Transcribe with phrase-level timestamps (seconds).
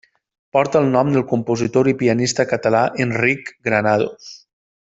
[0.55, 4.35] Porta el nom del compositor i pianista català Enric Granados.